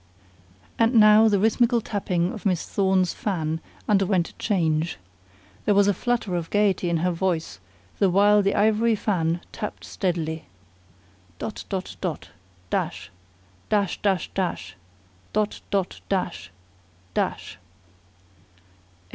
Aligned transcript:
And 0.79 0.95
now 0.95 1.27
the 1.27 1.37
rhythmical 1.37 1.79
tapping 1.79 2.33
of 2.33 2.43
Miss 2.43 2.65
Thorne's 2.65 3.13
fan 3.13 3.61
underwent 3.87 4.29
a 4.29 4.33
change. 4.37 4.97
There 5.65 5.75
was 5.75 5.87
a 5.87 5.93
flutter 5.93 6.35
of 6.35 6.49
gaiety 6.49 6.89
in 6.89 6.97
her 7.05 7.11
voice 7.11 7.59
the 7.99 8.09
while 8.09 8.41
the 8.41 8.55
ivory 8.55 8.95
fan 8.95 9.41
tapped 9.51 9.85
steadily. 9.85 10.45
"Dot 11.37 11.65
dot 11.69 11.97
dot! 12.01 12.29
Dash! 12.71 13.11
Dash 13.69 14.01
dash 14.01 14.31
dash! 14.33 14.75
Dot 15.33 15.61
dot 15.69 16.01
dash! 16.09 16.49
Dash!" 17.13 17.59